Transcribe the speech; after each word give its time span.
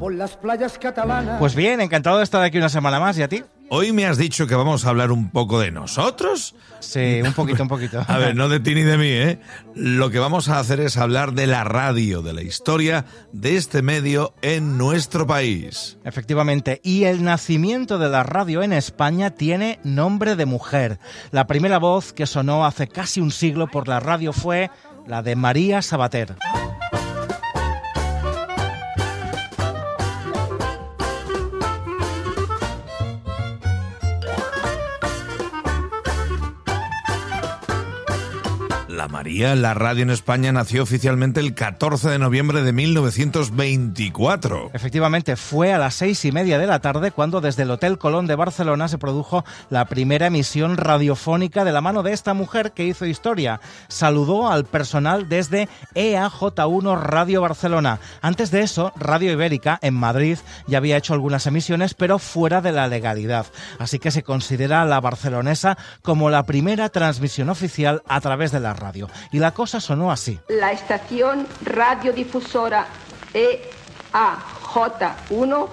por 0.00 0.14
las 0.14 0.34
playas 0.34 0.78
catalanas. 0.78 1.38
Pues 1.38 1.54
bien, 1.54 1.80
encantado 1.82 2.16
de 2.18 2.24
estar 2.24 2.42
aquí 2.42 2.56
una 2.56 2.70
semana 2.70 2.98
más. 2.98 3.18
¿Y 3.18 3.22
a 3.22 3.28
ti? 3.28 3.44
Hoy 3.68 3.92
me 3.92 4.06
has 4.06 4.16
dicho 4.16 4.46
que 4.46 4.54
vamos 4.54 4.84
a 4.84 4.88
hablar 4.88 5.12
un 5.12 5.30
poco 5.30 5.60
de 5.60 5.70
nosotros. 5.70 6.56
Sí, 6.80 7.20
un 7.22 7.34
poquito, 7.34 7.62
un 7.62 7.68
poquito. 7.68 8.02
A 8.08 8.16
ver, 8.16 8.34
no 8.34 8.48
de 8.48 8.58
ti 8.58 8.74
ni 8.74 8.82
de 8.82 8.96
mí, 8.96 9.08
¿eh? 9.08 9.38
Lo 9.74 10.10
que 10.10 10.18
vamos 10.18 10.48
a 10.48 10.58
hacer 10.58 10.80
es 10.80 10.96
hablar 10.96 11.34
de 11.34 11.46
la 11.46 11.62
radio, 11.64 12.22
de 12.22 12.32
la 12.32 12.42
historia 12.42 13.04
de 13.32 13.56
este 13.56 13.82
medio 13.82 14.34
en 14.40 14.78
nuestro 14.78 15.26
país. 15.26 15.98
Efectivamente, 16.02 16.80
y 16.82 17.04
el 17.04 17.22
nacimiento 17.22 17.98
de 17.98 18.08
la 18.08 18.22
radio 18.22 18.62
en 18.62 18.72
España 18.72 19.30
tiene 19.30 19.78
nombre 19.84 20.34
de 20.34 20.46
mujer. 20.46 20.98
La 21.30 21.46
primera 21.46 21.78
voz 21.78 22.14
que 22.14 22.26
sonó 22.26 22.64
hace 22.64 22.88
casi 22.88 23.20
un 23.20 23.30
siglo 23.30 23.68
por 23.68 23.86
la 23.86 24.00
radio 24.00 24.32
fue 24.32 24.70
la 25.06 25.22
de 25.22 25.36
María 25.36 25.82
Sabater. 25.82 26.36
La 39.00 39.08
María, 39.08 39.54
la 39.54 39.72
radio 39.72 40.02
en 40.02 40.10
España, 40.10 40.52
nació 40.52 40.82
oficialmente 40.82 41.40
el 41.40 41.54
14 41.54 42.10
de 42.10 42.18
noviembre 42.18 42.62
de 42.62 42.74
1924. 42.74 44.72
Efectivamente, 44.74 45.36
fue 45.36 45.72
a 45.72 45.78
las 45.78 45.94
seis 45.94 46.22
y 46.26 46.32
media 46.32 46.58
de 46.58 46.66
la 46.66 46.80
tarde 46.80 47.10
cuando 47.10 47.40
desde 47.40 47.62
el 47.62 47.70
Hotel 47.70 47.96
Colón 47.96 48.26
de 48.26 48.34
Barcelona 48.34 48.88
se 48.88 48.98
produjo 48.98 49.42
la 49.70 49.86
primera 49.86 50.26
emisión 50.26 50.76
radiofónica 50.76 51.64
de 51.64 51.72
la 51.72 51.80
mano 51.80 52.02
de 52.02 52.12
esta 52.12 52.34
mujer 52.34 52.72
que 52.72 52.84
hizo 52.84 53.06
historia. 53.06 53.62
Saludó 53.88 54.50
al 54.50 54.66
personal 54.66 55.30
desde 55.30 55.70
EAJ1 55.94 57.00
Radio 57.00 57.40
Barcelona. 57.40 58.00
Antes 58.20 58.50
de 58.50 58.60
eso, 58.60 58.92
Radio 58.96 59.32
Ibérica 59.32 59.78
en 59.80 59.94
Madrid 59.94 60.36
ya 60.66 60.76
había 60.76 60.98
hecho 60.98 61.14
algunas 61.14 61.46
emisiones, 61.46 61.94
pero 61.94 62.18
fuera 62.18 62.60
de 62.60 62.72
la 62.72 62.86
legalidad. 62.86 63.46
Así 63.78 63.98
que 63.98 64.10
se 64.10 64.22
considera 64.22 64.82
a 64.82 64.84
la 64.84 65.00
barcelonesa 65.00 65.78
como 66.02 66.28
la 66.28 66.42
primera 66.42 66.90
transmisión 66.90 67.48
oficial 67.48 68.02
a 68.06 68.20
través 68.20 68.52
de 68.52 68.60
la 68.60 68.74
radio. 68.74 68.89
Y 69.30 69.38
la 69.38 69.52
cosa 69.52 69.80
sonó 69.80 70.10
así. 70.10 70.38
La 70.48 70.72
estación 70.72 71.46
radiodifusora 71.64 72.86
EAJ1 73.34 75.68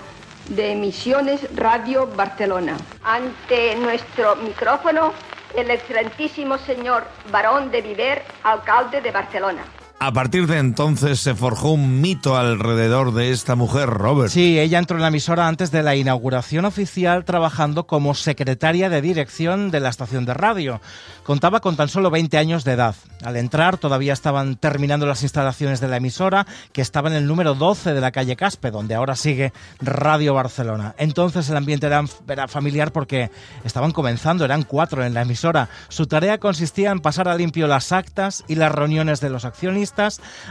de 0.49 0.71
Emisiones 0.71 1.41
Radio 1.55 2.07
Barcelona. 2.07 2.77
Ante 3.03 3.75
nuestro 3.75 4.35
micrófono, 4.37 5.11
el 5.55 5.69
excelentísimo 5.71 6.57
señor 6.57 7.05
Barón 7.31 7.71
de 7.71 7.81
Viver, 7.81 8.23
alcalde 8.43 9.01
de 9.01 9.11
Barcelona. 9.11 9.63
A 9.99 10.13
partir 10.13 10.45
de 10.45 10.59
entonces 10.59 11.19
se 11.19 11.33
forjó 11.33 11.71
un 11.71 12.01
mito 12.01 12.37
alrededor 12.37 13.15
de 13.15 13.31
esta 13.31 13.55
mujer, 13.55 13.89
Robert. 13.89 14.31
Sí, 14.31 14.59
ella 14.59 14.77
entró 14.77 14.95
en 14.97 15.01
la 15.01 15.07
emisora 15.07 15.47
antes 15.47 15.71
de 15.71 15.81
la 15.81 15.95
inauguración 15.95 16.65
oficial 16.65 17.25
trabajando 17.25 17.87
como 17.87 18.13
secretaria 18.13 18.91
de 18.91 19.01
dirección 19.01 19.71
de 19.71 19.79
la 19.79 19.89
estación 19.89 20.23
de 20.25 20.35
radio. 20.35 20.81
Contaba 21.23 21.61
con 21.61 21.75
tan 21.75 21.89
solo 21.89 22.11
20 22.11 22.37
años 22.37 22.63
de 22.63 22.73
edad. 22.73 22.93
Al 23.23 23.37
entrar 23.37 23.77
todavía 23.77 24.13
estaban 24.13 24.55
terminando 24.55 25.07
las 25.07 25.23
instalaciones 25.23 25.81
de 25.81 25.87
la 25.87 25.97
emisora, 25.97 26.45
que 26.73 26.83
estaba 26.83 27.09
en 27.09 27.15
el 27.15 27.25
número 27.25 27.55
12 27.55 27.95
de 27.95 28.01
la 28.01 28.11
calle 28.11 28.35
Caspe, 28.35 28.69
donde 28.69 28.93
ahora 28.93 29.15
sigue 29.15 29.51
Radio 29.81 30.35
Barcelona. 30.35 30.93
Entonces 30.99 31.49
el 31.49 31.57
ambiente 31.57 31.87
era, 31.87 32.47
familiar 32.47 32.91
porque 32.91 33.31
estaban 33.63 33.91
comenzando, 33.91 34.45
eran 34.45 34.61
cuatro 34.61 35.03
en 35.03 35.15
la 35.15 35.23
emisora. 35.23 35.69
Su 35.89 36.05
tarea 36.05 36.37
consistía 36.37 36.91
en 36.91 36.99
pasar 36.99 37.27
a 37.27 37.35
limpio 37.35 37.65
las 37.65 37.91
actas 37.91 38.43
y 38.47 38.53
las 38.53 38.71
reuniones 38.71 39.21
de 39.21 39.31
los 39.31 39.43
accionistas 39.43 39.86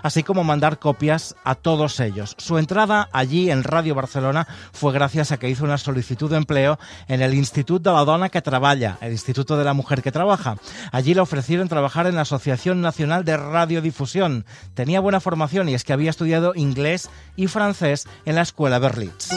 así 0.03 0.23
como 0.23 0.45
mandar 0.45 0.79
copias 0.79 1.35
a 1.45 1.55
todos 1.55 2.01
ellos. 2.01 2.35
Su 2.39 2.59
entrada 2.59 3.09
allí 3.13 3.51
en 3.51 3.65
Radio 3.65 3.95
Barcelona 3.95 4.47
fue 4.73 4.93
gracias 4.93 5.33
a 5.33 5.39
que 5.39 5.49
hizo 5.49 5.65
una 5.65 5.79
solicitud 5.79 6.31
de 6.31 6.37
empleo 6.37 6.79
en 7.09 7.23
el 7.23 7.35
Instituto 7.35 7.91
de 7.91 7.97
la 7.97 8.05
Dona 8.05 8.29
que 8.29 8.43
Trabaja, 8.43 8.99
el 9.01 9.13
Instituto 9.13 9.57
de 9.57 9.65
la 9.65 9.75
Mujer 9.75 10.03
que 10.03 10.13
Trabaja. 10.13 10.57
Allí 10.93 11.15
le 11.15 11.21
ofrecieron 11.21 11.69
trabajar 11.69 12.07
en 12.07 12.15
la 12.15 12.23
Asociación 12.23 12.81
Nacional 12.81 13.25
de 13.25 13.37
Radiodifusión. 13.37 14.45
Tenía 14.75 15.01
buena 15.01 15.21
formación 15.21 15.69
y 15.69 15.75
es 15.75 15.85
que 15.85 15.93
había 15.93 16.11
estudiado 16.11 16.53
inglés 16.55 17.11
y 17.37 17.47
francés 17.47 18.07
en 18.25 18.35
la 18.35 18.43
Escuela 18.43 18.79
Berlitz. 18.79 19.31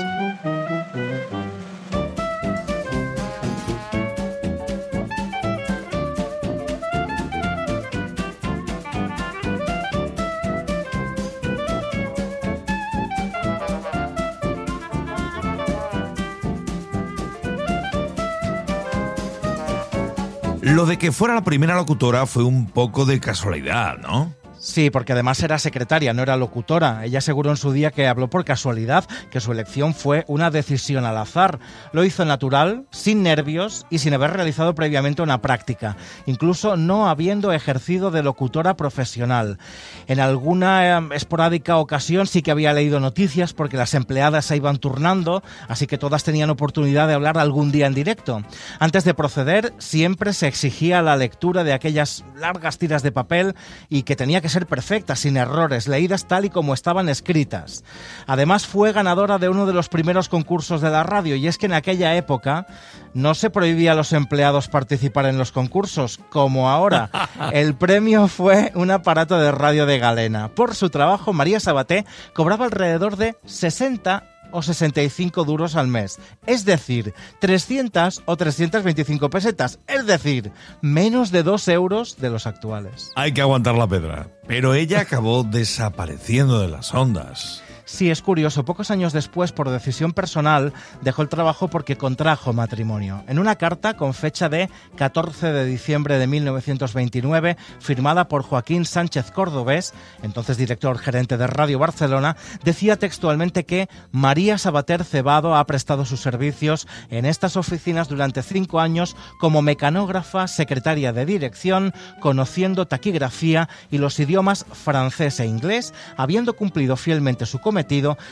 Lo 20.62 20.86
de 20.86 20.98
que 20.98 21.12
fuera 21.12 21.36
la 21.36 21.44
primera 21.44 21.76
locutora 21.76 22.26
fue 22.26 22.44
un 22.44 22.68
poco 22.68 23.06
de 23.06 23.20
casualidad, 23.20 23.98
¿no? 23.98 24.34
Sí, 24.60 24.90
porque 24.90 25.14
además 25.14 25.42
era 25.42 25.58
secretaria, 25.58 26.14
no 26.14 26.22
era 26.22 26.36
locutora. 26.36 27.06
Ella 27.06 27.20
aseguró 27.20 27.50
en 27.50 27.56
su 27.56 27.72
día 27.72 27.92
que 27.92 28.08
habló 28.08 28.30
por 28.30 28.44
casualidad, 28.44 29.06
que 29.32 29.40
su 29.40 29.54
elección 29.54 29.94
fue 29.94 30.26
una 30.28 30.52
decisión 30.52 31.06
al 31.06 31.18
azar. 31.18 31.60
Lo 31.94 32.04
hizo 32.04 32.26
natural, 32.26 32.86
sin 32.92 33.24
nervios 33.24 33.86
y 33.90 34.00
sin 34.00 34.14
haber 34.14 34.32
realizado 34.32 34.76
previamente 34.76 35.22
una 35.22 35.42
práctica, 35.42 35.96
incluso 36.26 36.76
no 36.76 37.08
habiendo 37.08 37.54
ejercido 37.54 38.12
de 38.12 38.22
locutora 38.22 38.76
profesional. 38.76 39.60
En 40.08 40.20
alguna 40.20 41.00
eh, 41.00 41.10
esporádica 41.14 41.78
ocasión 41.78 42.28
sí 42.28 42.42
que 42.42 42.52
había 42.52 42.74
leído 42.74 43.00
noticias 43.00 43.54
porque 43.54 43.78
las 43.78 43.94
empleadas 43.94 44.44
se 44.46 44.58
iban 44.58 44.78
turnando, 44.78 45.42
así 45.70 45.88
que 45.88 45.98
todas 45.98 46.26
tenían 46.26 46.50
oportunidad 46.50 47.08
de 47.08 47.14
hablar 47.14 47.38
algún 47.38 47.72
día 47.72 47.88
en 47.88 47.94
directo. 47.94 48.44
Antes 48.80 49.06
de 49.06 49.14
proceder, 49.14 49.74
siempre 49.78 50.34
se 50.34 50.48
exigía 50.48 51.02
la 51.02 51.16
lectura 51.16 51.64
de 51.64 51.72
aquellas 51.72 52.26
largas 52.36 52.78
tiras 52.78 53.04
de 53.04 53.14
papel 53.14 53.56
y 53.88 54.04
que 54.04 54.18
tenía 54.18 54.42
que 54.42 54.49
ser 54.50 54.68
perfectas, 54.68 55.20
sin 55.20 55.38
errores, 55.38 55.88
leídas 55.88 56.28
tal 56.28 56.46
y 56.46 56.50
como 56.50 56.74
estaban 56.74 57.10
escritas. 57.10 57.84
Además 58.28 58.68
fue 58.68 58.92
ganadora 58.92 59.38
de 59.38 59.50
uno 59.50 59.66
de 59.66 59.74
los 59.74 59.90
primeros 59.90 60.30
concursos 60.30 60.82
de 60.82 60.90
la 60.90 61.04
radio 61.04 61.36
y 61.36 61.48
es 61.48 61.58
que 61.58 61.68
en 61.68 61.74
aquella 61.74 62.16
época 62.16 62.68
no 63.14 63.34
se 63.34 63.50
prohibía 63.50 63.94
a 63.94 63.96
los 63.96 64.14
empleados 64.14 64.68
participar 64.68 65.26
en 65.26 65.38
los 65.38 65.52
concursos, 65.52 66.20
como 66.30 66.70
ahora. 66.70 67.10
El 67.52 67.76
premio 67.76 68.28
fue 68.28 68.72
un 68.76 68.92
aparato 68.92 69.40
de 69.40 69.52
radio 69.52 69.86
de 69.86 70.00
galena. 70.00 70.50
Por 70.50 70.76
su 70.76 70.90
trabajo, 70.90 71.34
María 71.34 71.60
Sabaté 71.60 72.06
cobraba 72.34 72.66
alrededor 72.66 73.18
de 73.18 73.38
60 73.46 74.29
o 74.52 74.62
65 74.62 75.44
duros 75.44 75.76
al 75.76 75.88
mes. 75.88 76.20
Es 76.46 76.66
decir, 76.66 77.14
300 77.40 78.24
o 78.26 78.38
325 78.38 79.30
pesetas. 79.30 79.80
Es 79.88 80.06
decir, 80.06 80.52
menos 80.82 81.32
de 81.32 81.44
2 81.44 81.68
euros 81.70 82.18
de 82.18 82.30
los 82.30 82.48
actuales. 82.48 83.12
Hay 83.16 83.34
que 83.34 83.42
aguantar 83.42 83.76
la 83.76 83.88
pedra. 83.88 84.28
Pero 84.48 84.74
ella 84.74 85.02
acabó 85.02 85.44
desapareciendo 85.44 86.60
de 86.60 86.70
las 86.70 86.94
ondas. 86.94 87.64
Sí, 87.92 88.12
es 88.12 88.22
curioso. 88.22 88.64
Pocos 88.66 88.92
años 88.92 89.14
después, 89.14 89.52
por 89.52 89.72
decisión 89.72 90.14
personal, 90.14 90.74
dejó 91.02 91.24
el 91.24 91.28
trabajo 91.28 91.70
porque 91.70 91.98
contrajo 91.98 92.54
matrimonio. 92.54 93.24
En 93.28 93.40
una 93.40 93.56
carta 93.56 93.96
con 93.96 94.14
fecha 94.14 94.48
de 94.48 94.70
14 94.96 95.52
de 95.52 95.66
diciembre 95.66 96.20
de 96.20 96.28
1929, 96.28 97.58
firmada 97.80 98.28
por 98.28 98.44
Joaquín 98.44 98.86
Sánchez 98.86 99.32
Cordobés, 99.32 99.96
entonces 100.22 100.58
director 100.58 101.00
gerente 101.00 101.36
de 101.36 101.48
Radio 101.48 101.80
Barcelona, 101.80 102.38
decía 102.64 102.96
textualmente 102.96 103.66
que 103.66 103.90
María 104.12 104.60
Sabater 104.60 105.04
Cebado 105.04 105.56
ha 105.56 105.66
prestado 105.66 106.06
sus 106.06 106.22
servicios 106.22 106.88
en 107.10 107.26
estas 107.26 107.58
oficinas 107.58 108.08
durante 108.08 108.44
cinco 108.44 108.80
años 108.80 109.18
como 109.40 109.64
mecanógrafa, 109.64 110.48
secretaria 110.48 111.12
de 111.12 111.26
dirección, 111.26 111.92
conociendo 112.20 112.88
taquigrafía 112.88 113.68
y 113.90 113.98
los 113.98 114.20
idiomas 114.20 114.68
francés 114.72 115.40
e 115.40 115.48
inglés, 115.48 115.92
habiendo 116.18 116.56
cumplido 116.56 116.96
fielmente 116.96 117.48
su 117.48 117.58
cometido 117.60 117.79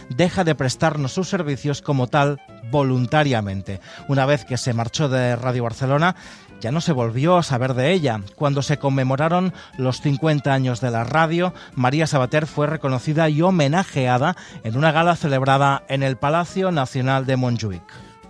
deja 0.09 0.43
de 0.43 0.55
prestarnos 0.55 1.13
sus 1.13 1.29
servicios 1.29 1.81
como 1.81 2.07
tal 2.07 2.41
voluntariamente. 2.71 3.79
Una 4.07 4.25
vez 4.25 4.45
que 4.45 4.57
se 4.57 4.73
marchó 4.73 5.09
de 5.09 5.35
Radio 5.35 5.63
Barcelona, 5.63 6.15
ya 6.59 6.71
no 6.71 6.81
se 6.81 6.91
volvió 6.91 7.37
a 7.37 7.43
saber 7.43 7.73
de 7.73 7.93
ella. 7.93 8.21
Cuando 8.35 8.61
se 8.61 8.77
conmemoraron 8.77 9.53
los 9.77 10.01
50 10.01 10.53
años 10.53 10.81
de 10.81 10.91
la 10.91 11.03
radio, 11.03 11.53
María 11.75 12.07
Sabater 12.07 12.47
fue 12.47 12.67
reconocida 12.67 13.29
y 13.29 13.41
homenajeada 13.41 14.35
en 14.63 14.77
una 14.77 14.91
gala 14.91 15.15
celebrada 15.15 15.83
en 15.87 16.03
el 16.03 16.17
Palacio 16.17 16.71
Nacional 16.71 17.25
de 17.25 17.37
Montjuic. 17.37 17.83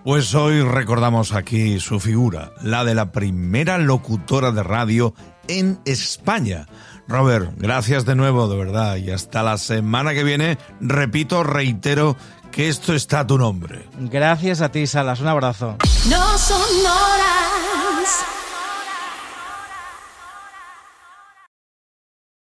Pues 0.04 0.34
hoy 0.36 0.62
recordamos 0.62 1.34
aquí 1.34 1.80
su 1.80 2.00
figura, 2.00 2.54
la 2.62 2.86
de 2.86 2.96
la 2.96 3.12
primera 3.12 3.78
locutora 3.78 4.52
de 4.52 4.64
radio 4.64 5.14
en 5.50 5.80
España. 5.86 6.66
Robert, 7.08 7.54
gracias 7.58 8.06
de 8.06 8.16
nuevo, 8.16 8.48
de 8.48 8.58
verdad, 8.58 8.98
y 8.98 9.12
hasta 9.12 9.44
la 9.44 9.58
semana 9.58 10.14
que 10.14 10.24
viene, 10.24 10.58
repito, 10.82 11.44
reitero 11.44 12.18
que 12.52 12.68
esto 12.68 12.94
está 12.94 13.22
a 13.22 13.28
tu 13.28 13.38
nombre. 13.38 13.88
Gracias 14.00 14.62
a 14.62 14.72
ti, 14.72 14.88
Salas, 14.88 15.22
un 15.22 15.28
abrazo. 15.28 15.78
No 16.10 16.38
son 16.38 16.62
horas 16.86 17.57